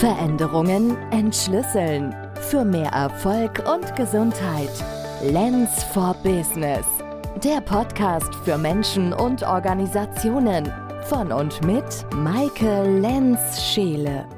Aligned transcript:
Veränderungen 0.00 0.96
entschlüsseln. 1.12 2.14
Für 2.50 2.64
mehr 2.64 2.90
Erfolg 2.90 3.62
und 3.72 3.94
Gesundheit. 3.94 4.68
Lens 5.22 5.84
for 5.84 6.14
Business. 6.22 6.84
Der 7.44 7.60
Podcast 7.60 8.34
für 8.44 8.58
Menschen 8.58 9.12
und 9.12 9.44
Organisationen. 9.44 10.70
Von 11.04 11.30
und 11.30 11.64
mit 11.64 12.04
Maike 12.12 12.82
Lenz-Scheele. 13.00 14.28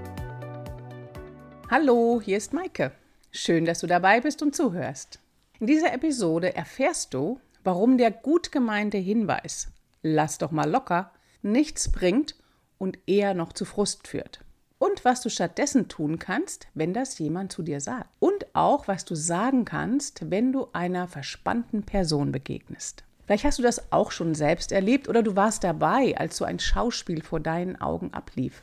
Hallo, 1.70 2.20
hier 2.22 2.36
ist 2.36 2.52
Maike. 2.52 2.92
Schön, 3.30 3.64
dass 3.64 3.80
du 3.80 3.86
dabei 3.86 4.20
bist 4.20 4.42
und 4.42 4.54
zuhörst. 4.54 5.20
In 5.58 5.66
dieser 5.66 5.94
Episode 5.94 6.54
erfährst 6.54 7.14
du, 7.14 7.40
warum 7.64 7.96
der 7.96 8.10
gut 8.10 8.52
gemeinte 8.52 8.98
Hinweis, 8.98 9.68
lass 10.02 10.36
doch 10.36 10.50
mal 10.50 10.70
locker, 10.70 11.12
nichts 11.40 11.90
bringt 11.90 12.36
und 12.76 12.98
eher 13.06 13.32
noch 13.32 13.54
zu 13.54 13.64
Frust 13.64 14.06
führt. 14.06 14.40
Und 14.86 15.04
was 15.04 15.20
du 15.20 15.30
stattdessen 15.30 15.88
tun 15.88 16.20
kannst, 16.20 16.68
wenn 16.74 16.94
das 16.94 17.18
jemand 17.18 17.50
zu 17.50 17.64
dir 17.64 17.80
sagt. 17.80 18.08
Und 18.20 18.46
auch, 18.54 18.86
was 18.86 19.04
du 19.04 19.16
sagen 19.16 19.64
kannst, 19.64 20.30
wenn 20.30 20.52
du 20.52 20.68
einer 20.72 21.08
verspannten 21.08 21.82
Person 21.82 22.30
begegnest. 22.30 23.02
Vielleicht 23.24 23.44
hast 23.44 23.58
du 23.58 23.64
das 23.64 23.90
auch 23.90 24.12
schon 24.12 24.36
selbst 24.36 24.70
erlebt 24.70 25.08
oder 25.08 25.24
du 25.24 25.34
warst 25.34 25.64
dabei, 25.64 26.16
als 26.16 26.36
so 26.36 26.44
ein 26.44 26.60
Schauspiel 26.60 27.22
vor 27.24 27.40
deinen 27.40 27.80
Augen 27.80 28.14
ablief. 28.14 28.62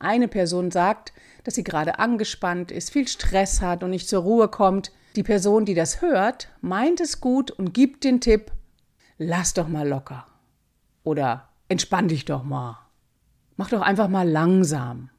Eine 0.00 0.26
Person 0.26 0.72
sagt, 0.72 1.12
dass 1.44 1.54
sie 1.54 1.62
gerade 1.62 2.00
angespannt 2.00 2.72
ist, 2.72 2.90
viel 2.90 3.06
Stress 3.06 3.62
hat 3.62 3.84
und 3.84 3.90
nicht 3.90 4.08
zur 4.08 4.22
Ruhe 4.22 4.48
kommt. 4.48 4.90
Die 5.14 5.22
Person, 5.22 5.64
die 5.64 5.74
das 5.74 6.00
hört, 6.02 6.48
meint 6.60 7.00
es 7.00 7.20
gut 7.20 7.52
und 7.52 7.72
gibt 7.72 8.02
den 8.02 8.20
Tipp, 8.20 8.50
lass 9.18 9.54
doch 9.54 9.68
mal 9.68 9.86
locker. 9.86 10.26
Oder 11.04 11.48
entspann 11.68 12.08
dich 12.08 12.24
doch 12.24 12.42
mal. 12.42 12.78
Mach 13.56 13.68
doch 13.68 13.82
einfach 13.82 14.08
mal 14.08 14.28
langsam. 14.28 15.10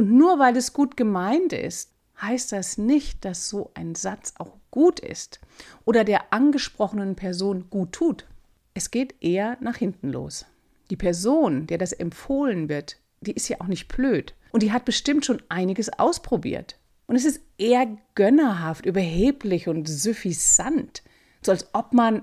Und 0.00 0.12
nur 0.12 0.38
weil 0.38 0.56
es 0.56 0.72
gut 0.72 0.96
gemeint 0.96 1.52
ist, 1.52 1.92
heißt 2.22 2.52
das 2.52 2.78
nicht, 2.78 3.22
dass 3.26 3.50
so 3.50 3.70
ein 3.74 3.94
Satz 3.94 4.32
auch 4.38 4.56
gut 4.70 4.98
ist 4.98 5.40
oder 5.84 6.04
der 6.04 6.32
angesprochenen 6.32 7.16
Person 7.16 7.68
gut 7.68 7.92
tut. 7.92 8.26
Es 8.72 8.90
geht 8.90 9.14
eher 9.20 9.58
nach 9.60 9.76
hinten 9.76 10.08
los. 10.08 10.46
Die 10.88 10.96
Person, 10.96 11.66
der 11.66 11.76
das 11.76 11.92
empfohlen 11.92 12.70
wird, 12.70 12.96
die 13.20 13.32
ist 13.32 13.50
ja 13.50 13.60
auch 13.60 13.66
nicht 13.66 13.88
blöd 13.88 14.34
und 14.52 14.62
die 14.62 14.72
hat 14.72 14.86
bestimmt 14.86 15.26
schon 15.26 15.42
einiges 15.50 15.90
ausprobiert. 15.98 16.78
Und 17.06 17.16
es 17.16 17.26
ist 17.26 17.42
eher 17.58 17.86
gönnerhaft, 18.14 18.86
überheblich 18.86 19.68
und 19.68 19.86
suffisant, 19.86 21.02
so 21.42 21.52
als 21.52 21.74
ob 21.74 21.92
man 21.92 22.22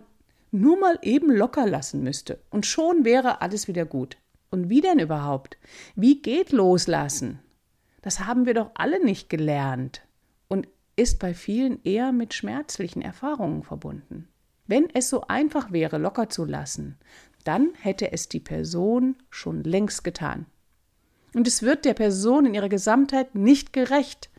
nur 0.49 0.79
mal 0.79 0.97
eben 1.03 1.29
locker 1.29 1.67
lassen 1.67 2.01
müsste 2.01 2.39
und 2.49 2.65
schon 2.65 3.05
wäre 3.05 3.41
alles 3.43 3.67
wieder 3.67 3.85
gut. 3.85 4.17
Und 4.49 4.67
wie 4.67 4.81
denn 4.81 4.97
überhaupt? 4.97 5.57
Wie 5.95 6.23
geht 6.23 6.51
loslassen? 6.51 7.37
Das 8.01 8.21
haben 8.21 8.45
wir 8.45 8.53
doch 8.53 8.71
alle 8.75 9.03
nicht 9.03 9.29
gelernt 9.29 10.01
und 10.47 10.67
ist 10.95 11.19
bei 11.19 11.33
vielen 11.33 11.83
eher 11.83 12.11
mit 12.11 12.33
schmerzlichen 12.33 13.01
Erfahrungen 13.01 13.63
verbunden. 13.63 14.27
Wenn 14.65 14.89
es 14.93 15.09
so 15.09 15.21
einfach 15.21 15.71
wäre, 15.71 15.97
locker 15.97 16.29
zu 16.29 16.43
lassen, 16.43 16.97
dann 17.43 17.69
hätte 17.79 18.11
es 18.11 18.27
die 18.27 18.39
Person 18.39 19.15
schon 19.29 19.63
längst 19.63 20.03
getan. 20.03 20.45
Und 21.33 21.47
es 21.47 21.61
wird 21.61 21.85
der 21.85 21.93
Person 21.93 22.45
in 22.45 22.53
ihrer 22.53 22.69
Gesamtheit 22.69 23.35
nicht 23.35 23.71
gerecht, 23.71 24.29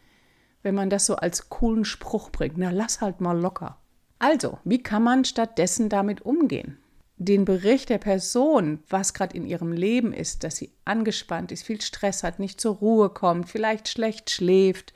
wenn 0.62 0.74
man 0.74 0.90
das 0.90 1.06
so 1.06 1.16
als 1.16 1.48
coolen 1.48 1.84
Spruch 1.84 2.30
bringt. 2.30 2.58
Na, 2.58 2.70
lass 2.70 3.00
halt 3.00 3.20
mal 3.20 3.38
locker. 3.38 3.78
Also, 4.18 4.58
wie 4.64 4.82
kann 4.82 5.02
man 5.02 5.24
stattdessen 5.24 5.88
damit 5.88 6.22
umgehen? 6.22 6.78
Den 7.18 7.44
Bericht 7.44 7.88
der 7.88 7.98
Person, 7.98 8.82
was 8.88 9.12
gerade 9.12 9.36
in 9.36 9.44
ihrem 9.44 9.72
Leben 9.72 10.12
ist, 10.12 10.44
dass 10.44 10.56
sie 10.56 10.72
angespannt 10.84 11.50
ist, 11.50 11.64
viel 11.64 11.80
Stress 11.80 12.22
hat, 12.22 12.38
nicht 12.38 12.60
zur 12.60 12.76
Ruhe 12.76 13.10
kommt, 13.10 13.48
vielleicht 13.48 13.88
schlecht 13.88 14.30
schläft, 14.30 14.94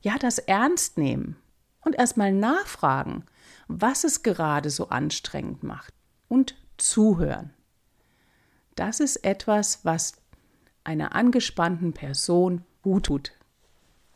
ja, 0.00 0.16
das 0.18 0.38
ernst 0.38 0.98
nehmen 0.98 1.36
und 1.80 1.96
erstmal 1.96 2.32
nachfragen, 2.32 3.24
was 3.66 4.04
es 4.04 4.22
gerade 4.22 4.70
so 4.70 4.88
anstrengend 4.88 5.64
macht 5.64 5.92
und 6.28 6.54
zuhören. 6.76 7.50
Das 8.76 9.00
ist 9.00 9.24
etwas, 9.24 9.84
was 9.84 10.14
einer 10.84 11.14
angespannten 11.14 11.92
Person 11.92 12.64
gut 12.82 13.06
tut, 13.06 13.32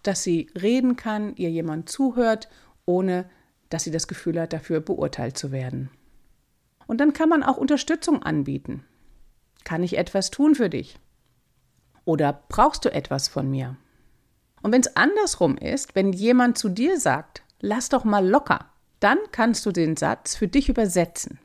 dass 0.02 0.22
sie 0.22 0.48
reden 0.60 0.96
kann, 0.96 1.34
ihr 1.36 1.50
jemand 1.50 1.88
zuhört, 1.88 2.48
ohne 2.84 3.28
dass 3.68 3.84
sie 3.84 3.90
das 3.90 4.06
Gefühl 4.06 4.40
hat, 4.40 4.52
dafür 4.52 4.80
beurteilt 4.80 5.36
zu 5.36 5.50
werden. 5.50 5.90
Und 6.88 6.98
dann 6.98 7.12
kann 7.12 7.28
man 7.28 7.44
auch 7.44 7.56
Unterstützung 7.56 8.24
anbieten. 8.24 8.84
Kann 9.62 9.84
ich 9.84 9.96
etwas 9.96 10.32
tun 10.32 10.56
für 10.56 10.68
dich? 10.68 10.98
Oder 12.04 12.42
brauchst 12.48 12.84
du 12.84 12.92
etwas 12.92 13.28
von 13.28 13.48
mir? 13.48 13.76
Und 14.62 14.72
wenn 14.72 14.80
es 14.80 14.96
andersrum 14.96 15.56
ist, 15.56 15.94
wenn 15.94 16.12
jemand 16.12 16.58
zu 16.58 16.68
dir 16.68 16.98
sagt, 16.98 17.42
lass 17.60 17.90
doch 17.90 18.02
mal 18.02 18.26
locker, 18.26 18.70
dann 18.98 19.18
kannst 19.30 19.64
du 19.66 19.70
den 19.70 19.96
Satz 19.96 20.34
für 20.34 20.48
dich 20.48 20.68
übersetzen 20.68 21.38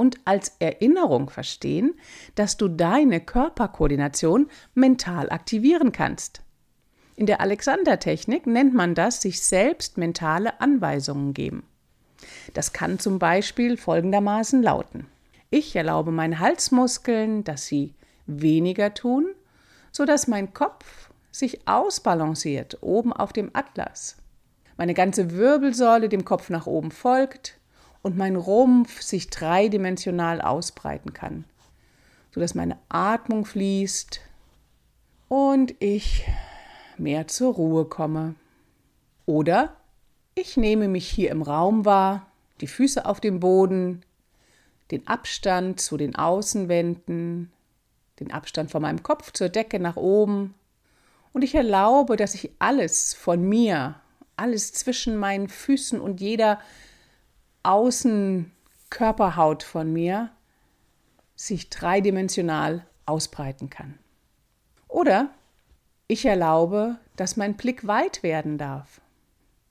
und 0.00 0.18
als 0.24 0.56
Erinnerung 0.60 1.28
verstehen, 1.28 1.94
dass 2.34 2.56
du 2.56 2.68
deine 2.68 3.20
Körperkoordination 3.20 4.48
mental 4.74 5.30
aktivieren 5.30 5.92
kannst. 5.92 6.40
In 7.16 7.26
der 7.26 7.42
Alexander-Technik 7.42 8.46
nennt 8.46 8.72
man 8.72 8.94
das 8.94 9.20
sich 9.20 9.42
selbst 9.42 9.98
mentale 9.98 10.58
Anweisungen 10.62 11.34
geben. 11.34 11.64
Das 12.54 12.72
kann 12.72 12.98
zum 12.98 13.18
Beispiel 13.18 13.76
folgendermaßen 13.76 14.62
lauten. 14.62 15.06
Ich 15.50 15.74
erlaube 15.74 16.12
meinen 16.12 16.38
Halsmuskeln, 16.38 17.44
dass 17.44 17.66
sie 17.66 17.94
weniger 18.26 18.94
tun, 18.94 19.26
sodass 19.92 20.28
mein 20.28 20.54
Kopf 20.54 21.10
sich 21.32 21.66
ausbalanciert 21.66 22.78
oben 22.82 23.12
auf 23.12 23.32
dem 23.32 23.50
Atlas. 23.52 24.16
Meine 24.76 24.94
ganze 24.94 25.32
Wirbelsäule 25.32 26.08
dem 26.08 26.24
Kopf 26.24 26.50
nach 26.50 26.66
oben 26.66 26.90
folgt 26.90 27.58
und 28.02 28.16
mein 28.16 28.36
Rumpf 28.36 29.02
sich 29.02 29.28
dreidimensional 29.28 30.40
ausbreiten 30.40 31.12
kann, 31.12 31.44
sodass 32.32 32.54
meine 32.54 32.78
Atmung 32.88 33.44
fließt 33.44 34.20
und 35.28 35.74
ich 35.80 36.26
mehr 36.96 37.28
zur 37.28 37.54
Ruhe 37.54 37.84
komme. 37.84 38.34
Oder 39.26 39.76
ich 40.40 40.56
nehme 40.56 40.88
mich 40.88 41.08
hier 41.08 41.30
im 41.30 41.42
Raum 41.42 41.84
wahr, 41.84 42.26
die 42.60 42.66
Füße 42.66 43.04
auf 43.04 43.20
dem 43.20 43.40
Boden, 43.40 44.02
den 44.90 45.06
Abstand 45.06 45.80
zu 45.80 45.96
den 45.96 46.16
Außenwänden, 46.16 47.52
den 48.18 48.32
Abstand 48.32 48.70
von 48.70 48.82
meinem 48.82 49.02
Kopf 49.02 49.32
zur 49.32 49.50
Decke 49.50 49.78
nach 49.78 49.96
oben. 49.96 50.54
Und 51.32 51.42
ich 51.42 51.54
erlaube, 51.54 52.16
dass 52.16 52.34
ich 52.34 52.50
alles 52.58 53.14
von 53.14 53.48
mir, 53.48 54.00
alles 54.36 54.72
zwischen 54.72 55.16
meinen 55.16 55.48
Füßen 55.48 56.00
und 56.00 56.20
jeder 56.20 56.58
Außenkörperhaut 57.62 59.62
von 59.62 59.92
mir 59.92 60.30
sich 61.36 61.70
dreidimensional 61.70 62.84
ausbreiten 63.06 63.70
kann. 63.70 63.98
Oder 64.88 65.30
ich 66.08 66.24
erlaube, 66.24 66.98
dass 67.16 67.36
mein 67.36 67.56
Blick 67.56 67.86
weit 67.86 68.22
werden 68.22 68.58
darf 68.58 69.00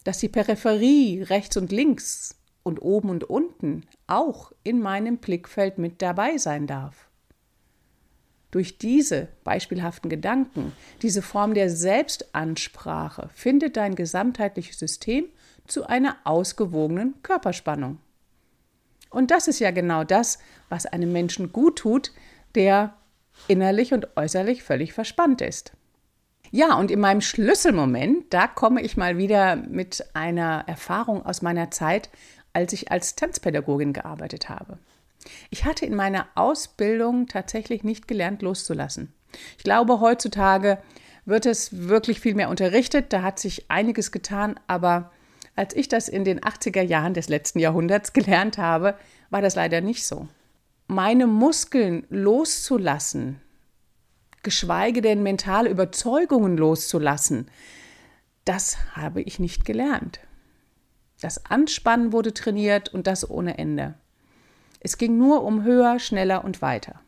dass 0.03 0.19
die 0.19 0.29
Peripherie 0.29 1.23
rechts 1.23 1.57
und 1.57 1.71
links 1.71 2.35
und 2.63 2.81
oben 2.81 3.09
und 3.09 3.23
unten 3.23 3.85
auch 4.07 4.51
in 4.63 4.81
meinem 4.81 5.17
Blickfeld 5.17 5.77
mit 5.77 6.01
dabei 6.01 6.37
sein 6.37 6.67
darf. 6.67 7.09
Durch 8.51 8.79
diese 8.79 9.27
beispielhaften 9.43 10.09
Gedanken, 10.09 10.71
diese 11.03 11.21
Form 11.21 11.53
der 11.53 11.69
Selbstansprache, 11.69 13.29
findet 13.35 13.77
dein 13.77 13.93
gesamtheitliches 13.93 14.79
System 14.79 15.25
zu 15.67 15.85
einer 15.85 16.17
ausgewogenen 16.23 17.21
Körperspannung. 17.21 17.99
Und 19.11 19.31
das 19.31 19.47
ist 19.47 19.59
ja 19.59 19.71
genau 19.71 20.03
das, 20.03 20.39
was 20.67 20.85
einem 20.85 21.11
Menschen 21.11 21.51
gut 21.51 21.77
tut, 21.77 22.11
der 22.55 22.95
innerlich 23.47 23.93
und 23.93 24.17
äußerlich 24.17 24.63
völlig 24.63 24.93
verspannt 24.93 25.41
ist. 25.41 25.73
Ja, 26.51 26.75
und 26.75 26.91
in 26.91 26.99
meinem 26.99 27.21
Schlüsselmoment, 27.21 28.33
da 28.33 28.47
komme 28.47 28.81
ich 28.81 28.97
mal 28.97 29.17
wieder 29.17 29.55
mit 29.55 30.03
einer 30.13 30.63
Erfahrung 30.67 31.25
aus 31.25 31.41
meiner 31.41 31.69
Zeit, 31.71 32.09
als 32.53 32.73
ich 32.73 32.91
als 32.91 33.15
Tanzpädagogin 33.15 33.93
gearbeitet 33.93 34.49
habe. 34.49 34.79
Ich 35.49 35.65
hatte 35.65 35.85
in 35.85 35.95
meiner 35.95 36.27
Ausbildung 36.35 37.27
tatsächlich 37.27 37.83
nicht 37.83 38.07
gelernt, 38.07 38.41
loszulassen. 38.41 39.13
Ich 39.57 39.63
glaube, 39.63 39.99
heutzutage 39.99 40.79
wird 41.25 41.45
es 41.45 41.87
wirklich 41.87 42.19
viel 42.19 42.33
mehr 42.33 42.49
unterrichtet, 42.49 43.13
da 43.13 43.21
hat 43.21 43.37
sich 43.37 43.69
einiges 43.69 44.11
getan, 44.11 44.59
aber 44.65 45.11
als 45.55 45.75
ich 45.75 45.87
das 45.87 46.09
in 46.09 46.23
den 46.23 46.39
80er 46.39 46.81
Jahren 46.81 47.13
des 47.13 47.29
letzten 47.29 47.59
Jahrhunderts 47.59 48.13
gelernt 48.13 48.57
habe, 48.57 48.95
war 49.29 49.41
das 49.41 49.55
leider 49.55 49.81
nicht 49.81 50.05
so. 50.05 50.27
Meine 50.87 51.27
Muskeln 51.27 52.07
loszulassen, 52.09 53.41
geschweige 54.43 55.01
denn 55.01 55.23
mentale 55.23 55.69
Überzeugungen 55.69 56.57
loszulassen, 56.57 57.49
das 58.45 58.77
habe 58.95 59.21
ich 59.21 59.39
nicht 59.39 59.65
gelernt. 59.65 60.19
Das 61.21 61.45
Anspannen 61.45 62.13
wurde 62.13 62.33
trainiert 62.33 62.89
und 62.89 63.07
das 63.07 63.29
ohne 63.29 63.57
Ende. 63.57 63.95
Es 64.79 64.97
ging 64.97 65.17
nur 65.17 65.43
um 65.43 65.63
höher, 65.63 65.99
schneller 65.99 66.43
und 66.43 66.61
weiter. 66.61 67.01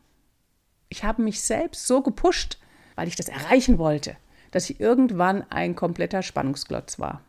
Ich 0.89 1.03
habe 1.03 1.21
mich 1.21 1.41
selbst 1.41 1.87
so 1.87 2.01
gepusht, 2.01 2.59
weil 2.95 3.07
ich 3.07 3.15
das 3.15 3.29
erreichen 3.29 3.77
wollte. 3.77 4.17
dass 4.51 4.69
ich 4.69 4.79
irgendwann 4.79 5.43
ein 5.49 5.75
kompletter 5.75 6.21
Spannungsglotz 6.21 6.99
war. 6.99 7.21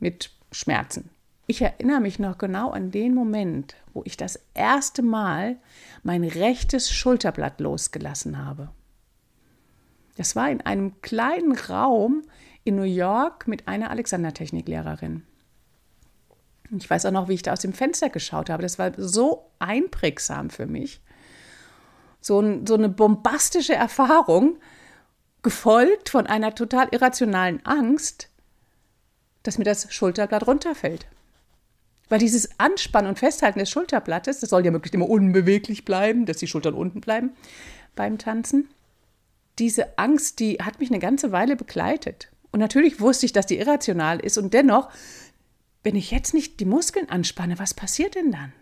Mit 0.00 0.30
Schmerzen. 0.50 1.10
Ich 1.46 1.60
erinnere 1.60 2.00
mich 2.00 2.18
noch 2.18 2.38
genau 2.38 2.70
an 2.70 2.90
den 2.90 3.14
Moment, 3.14 3.76
wo 3.92 4.02
ich 4.04 4.16
das 4.16 4.40
erste 4.54 5.02
Mal 5.02 5.56
mein 6.02 6.24
rechtes 6.24 6.90
Schulterblatt 6.90 7.60
losgelassen 7.60 8.44
habe. 8.44 8.70
Das 10.16 10.36
war 10.36 10.50
in 10.50 10.60
einem 10.60 11.00
kleinen 11.00 11.56
Raum 11.56 12.22
in 12.64 12.76
New 12.76 12.82
York 12.82 13.48
mit 13.48 13.66
einer 13.68 13.90
Alexandertechniklehrerin. 13.90 15.24
Ich 16.76 16.88
weiß 16.88 17.06
auch 17.06 17.12
noch, 17.12 17.28
wie 17.28 17.34
ich 17.34 17.42
da 17.42 17.52
aus 17.52 17.60
dem 17.60 17.72
Fenster 17.72 18.08
geschaut 18.08 18.48
habe. 18.48 18.62
Das 18.62 18.78
war 18.78 18.92
so 18.96 19.50
einprägsam 19.58 20.50
für 20.50 20.66
mich. 20.66 21.02
So, 22.20 22.40
ein, 22.40 22.66
so 22.66 22.74
eine 22.74 22.88
bombastische 22.88 23.74
Erfahrung, 23.74 24.58
gefolgt 25.42 26.08
von 26.08 26.26
einer 26.26 26.54
total 26.54 26.88
irrationalen 26.92 27.64
Angst, 27.66 28.28
dass 29.42 29.58
mir 29.58 29.64
das 29.64 29.92
Schulterblatt 29.92 30.46
runterfällt. 30.46 31.06
Weil 32.08 32.20
dieses 32.20 32.60
Anspannen 32.60 33.08
und 33.08 33.18
Festhalten 33.18 33.58
des 33.58 33.70
Schulterblattes, 33.70 34.40
das 34.40 34.50
soll 34.50 34.64
ja 34.64 34.70
möglichst 34.70 34.94
immer 34.94 35.08
unbeweglich 35.08 35.84
bleiben, 35.84 36.26
dass 36.26 36.36
die 36.36 36.46
Schultern 36.46 36.74
unten 36.74 37.00
bleiben 37.00 37.32
beim 37.96 38.18
Tanzen. 38.18 38.68
Diese 39.58 39.98
Angst, 39.98 40.40
die 40.40 40.58
hat 40.58 40.80
mich 40.80 40.90
eine 40.90 40.98
ganze 40.98 41.32
Weile 41.32 41.56
begleitet. 41.56 42.30
Und 42.50 42.60
natürlich 42.60 43.00
wusste 43.00 43.26
ich, 43.26 43.32
dass 43.32 43.46
die 43.46 43.58
irrational 43.58 44.20
ist. 44.20 44.38
Und 44.38 44.54
dennoch, 44.54 44.90
wenn 45.82 45.96
ich 45.96 46.10
jetzt 46.10 46.34
nicht 46.34 46.60
die 46.60 46.64
Muskeln 46.64 47.08
anspanne, 47.08 47.58
was 47.58 47.74
passiert 47.74 48.14
denn 48.14 48.30
dann? 48.32 48.52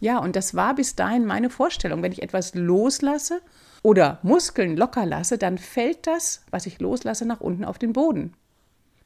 Ja, 0.00 0.18
und 0.18 0.36
das 0.36 0.54
war 0.54 0.74
bis 0.74 0.94
dahin 0.94 1.24
meine 1.24 1.50
Vorstellung. 1.50 2.02
Wenn 2.02 2.12
ich 2.12 2.22
etwas 2.22 2.54
loslasse 2.54 3.40
oder 3.82 4.20
Muskeln 4.22 4.76
locker 4.76 5.06
lasse, 5.06 5.38
dann 5.38 5.58
fällt 5.58 6.06
das, 6.06 6.42
was 6.50 6.66
ich 6.66 6.80
loslasse, 6.80 7.26
nach 7.26 7.40
unten 7.40 7.64
auf 7.64 7.78
den 7.78 7.92
Boden. 7.92 8.34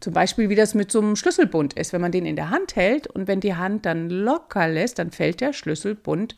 Zum 0.00 0.12
Beispiel, 0.12 0.48
wie 0.48 0.56
das 0.56 0.74
mit 0.74 0.90
so 0.90 1.00
einem 1.00 1.16
Schlüsselbund 1.16 1.74
ist. 1.74 1.92
Wenn 1.92 2.00
man 2.00 2.12
den 2.12 2.26
in 2.26 2.36
der 2.36 2.50
Hand 2.50 2.76
hält 2.76 3.06
und 3.06 3.28
wenn 3.28 3.40
die 3.40 3.54
Hand 3.54 3.86
dann 3.86 4.10
locker 4.10 4.68
lässt, 4.68 4.98
dann 4.98 5.12
fällt 5.12 5.40
der 5.40 5.52
Schlüsselbund 5.52 6.36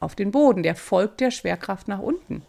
auf 0.00 0.14
den 0.14 0.30
Boden. 0.30 0.62
Der 0.62 0.74
folgt 0.74 1.20
der 1.20 1.30
Schwerkraft 1.30 1.88
nach 1.88 2.00
unten. 2.00 2.42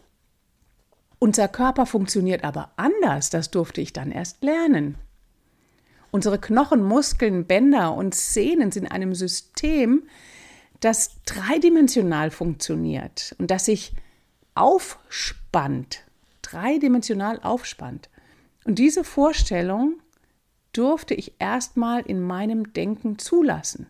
Unser 1.24 1.48
Körper 1.48 1.86
funktioniert 1.86 2.44
aber 2.44 2.74
anders. 2.76 3.30
Das 3.30 3.50
durfte 3.50 3.80
ich 3.80 3.94
dann 3.94 4.12
erst 4.12 4.44
lernen. 4.44 4.98
Unsere 6.12 6.38
Knochen, 6.38 6.84
Muskeln, 6.84 7.46
Bänder 7.46 7.94
und 7.94 8.14
Sehnen 8.14 8.74
sind 8.74 8.88
in 8.88 8.92
einem 8.92 9.16
System, 9.16 10.04
das 10.82 11.24
dreidimensional 11.24 12.30
funktioniert 12.30 13.38
und 13.40 13.52
das 13.52 13.64
sich 13.64 13.94
aufspannt, 14.54 16.04
dreidimensional 16.42 17.40
aufspannt. 17.42 18.10
Und 18.66 18.78
diese 18.78 19.06
Vorstellung 19.06 20.02
durfte 20.74 21.14
ich 21.14 21.36
erstmal 21.40 22.02
in 22.02 22.20
meinem 22.20 22.74
Denken 22.74 23.18
zulassen. 23.18 23.88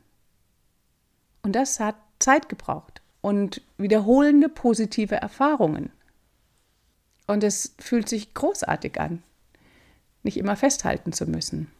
Und 1.42 1.56
das 1.56 1.80
hat 1.80 1.96
Zeit 2.20 2.48
gebraucht 2.48 3.02
und 3.22 3.64
wiederholende 3.80 4.50
positive 4.50 5.16
Erfahrungen. 5.16 5.90
Und 7.28 7.44
es 7.44 7.76
fühlt 7.80 8.10
sich 8.10 8.34
großartig 8.34 9.00
an, 9.00 9.24
nicht 10.24 10.38
immer 10.38 10.56
festhalten 10.56 11.14
zu 11.14 11.26
müssen. 11.26 11.72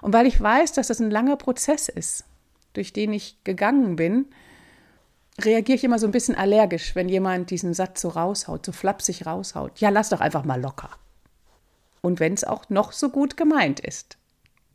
Und 0.00 0.12
weil 0.12 0.26
ich 0.26 0.40
weiß, 0.40 0.72
dass 0.72 0.88
das 0.88 1.00
ein 1.00 1.10
langer 1.10 1.36
Prozess 1.36 1.88
ist, 1.88 2.24
durch 2.72 2.92
den 2.92 3.12
ich 3.12 3.42
gegangen 3.44 3.96
bin, 3.96 4.26
reagiere 5.40 5.76
ich 5.76 5.84
immer 5.84 5.98
so 5.98 6.06
ein 6.06 6.12
bisschen 6.12 6.34
allergisch, 6.34 6.94
wenn 6.94 7.08
jemand 7.08 7.50
diesen 7.50 7.74
Satz 7.74 8.00
so 8.00 8.08
raushaut, 8.08 8.64
so 8.64 8.72
flapsig 8.72 9.26
raushaut. 9.26 9.80
Ja, 9.80 9.88
lass 9.88 10.10
doch 10.10 10.20
einfach 10.20 10.44
mal 10.44 10.60
locker 10.60 10.90
und 12.04 12.20
wenn 12.20 12.34
es 12.34 12.44
auch 12.44 12.68
noch 12.68 12.92
so 12.92 13.08
gut 13.08 13.38
gemeint 13.38 13.80
ist. 13.80 14.18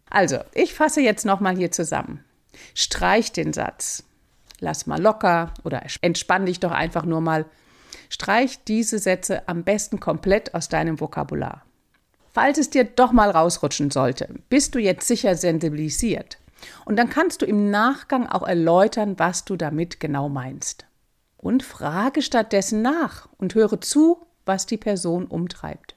Also, 0.09 0.39
ich 0.51 0.73
fasse 0.73 0.99
jetzt 0.99 1.25
nochmal 1.25 1.55
hier 1.55 1.71
zusammen. 1.71 2.25
Streich 2.73 3.31
den 3.31 3.53
Satz. 3.53 4.03
Lass 4.59 4.87
mal 4.87 4.99
locker 4.99 5.53
oder 5.63 5.83
entspann 6.01 6.47
dich 6.47 6.59
doch 6.59 6.71
einfach 6.71 7.05
nur 7.05 7.21
mal. 7.21 7.45
Streich 8.09 8.63
diese 8.63 8.99
Sätze 8.99 9.47
am 9.47 9.63
besten 9.63 9.99
komplett 9.99 10.55
aus 10.55 10.67
deinem 10.67 10.99
Vokabular. 10.99 11.63
Falls 12.33 12.57
es 12.57 12.69
dir 12.69 12.83
doch 12.83 13.11
mal 13.11 13.29
rausrutschen 13.29 13.91
sollte, 13.91 14.33
bist 14.49 14.75
du 14.75 14.79
jetzt 14.79 15.07
sicher 15.07 15.35
sensibilisiert. 15.35 16.37
Und 16.85 16.97
dann 16.97 17.09
kannst 17.09 17.41
du 17.41 17.45
im 17.45 17.69
Nachgang 17.69 18.27
auch 18.27 18.47
erläutern, 18.47 19.17
was 19.17 19.45
du 19.45 19.55
damit 19.55 19.99
genau 19.99 20.29
meinst. 20.29 20.85
Und 21.37 21.63
frage 21.63 22.21
stattdessen 22.21 22.81
nach 22.81 23.29
und 23.37 23.55
höre 23.55 23.79
zu, 23.79 24.25
was 24.45 24.65
die 24.65 24.77
Person 24.77 25.25
umtreibt. 25.25 25.95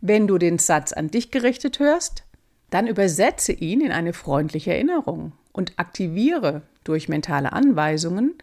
Wenn 0.00 0.26
du 0.26 0.36
den 0.36 0.58
Satz 0.58 0.92
an 0.92 1.10
dich 1.10 1.30
gerichtet 1.30 1.78
hörst, 1.78 2.24
dann 2.70 2.86
übersetze 2.86 3.52
ihn 3.52 3.80
in 3.80 3.92
eine 3.92 4.12
freundliche 4.12 4.72
Erinnerung 4.72 5.32
und 5.52 5.74
aktiviere 5.76 6.62
durch 6.84 7.08
mentale 7.08 7.52
Anweisungen 7.52 8.34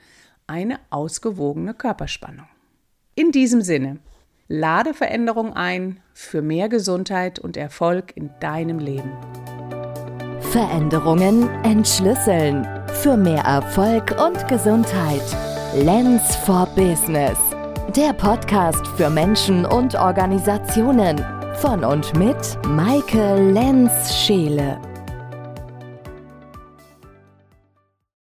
eine 0.48 0.80
ausgewogene 0.90 1.74
Körperspannung. 1.74 2.48
In 3.20 3.34
diesem 3.34 3.62
Sinne, 3.62 3.98
lade 4.48 4.94
Veränderung 4.94 5.52
ein 5.52 6.00
für 6.14 6.42
mehr 6.42 6.70
Gesundheit 6.70 7.38
und 7.38 7.58
Erfolg 7.58 8.16
in 8.16 8.30
deinem 8.40 8.80
Leben. 8.80 9.12
Veränderungen 10.40 11.50
entschlüsseln 11.66 12.66
für 13.02 13.18
mehr 13.18 13.44
Erfolg 13.44 14.16
und 14.26 14.48
Gesundheit. 14.48 15.22
Lens 15.76 16.34
for 16.38 16.66
Business. 16.78 17.38
Der 17.94 18.14
Podcast 18.14 18.88
für 18.96 19.10
Menschen 19.10 19.66
und 19.66 19.96
Organisationen 19.96 21.22
von 21.56 21.84
und 21.84 22.18
mit 22.18 22.58
Maike 22.70 23.36
Lenz-Scheele. 23.52 24.80